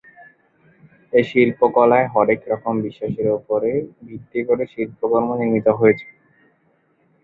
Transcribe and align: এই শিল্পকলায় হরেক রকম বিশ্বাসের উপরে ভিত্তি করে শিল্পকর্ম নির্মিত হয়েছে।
এই 1.13 1.25
শিল্পকলায় 1.29 2.07
হরেক 2.13 2.41
রকম 2.51 2.73
বিশ্বাসের 2.85 3.27
উপরে 3.39 3.69
ভিত্তি 4.07 4.39
করে 4.47 4.63
শিল্পকর্ম 4.73 5.29
নির্মিত 5.39 5.67
হয়েছে। 5.79 6.07